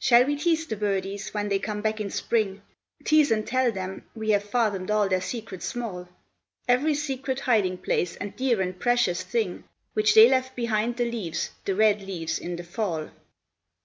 Shall 0.00 0.24
we 0.24 0.34
tease 0.34 0.66
the 0.66 0.74
birdies, 0.74 1.32
when 1.32 1.48
they 1.48 1.60
come 1.60 1.80
back 1.80 2.00
in 2.00 2.10
spring, 2.10 2.62
Tease 3.04 3.30
and 3.30 3.46
tell 3.46 3.70
them 3.70 4.04
we 4.16 4.30
have 4.30 4.42
fathomed 4.42 4.90
all 4.90 5.08
their 5.08 5.20
secrets 5.20 5.64
small, 5.64 6.08
Every 6.66 6.92
secret 6.92 7.38
hiding 7.38 7.78
place 7.78 8.16
and 8.16 8.34
dear 8.34 8.60
and 8.60 8.76
precious, 8.80 9.22
thing, 9.22 9.62
Which 9.92 10.14
they 10.14 10.28
left 10.28 10.56
behind 10.56 10.96
the 10.96 11.08
leaves, 11.08 11.52
the 11.64 11.76
red 11.76 12.02
leaves, 12.02 12.36
in 12.40 12.56
the 12.56 12.64
fall? 12.64 13.10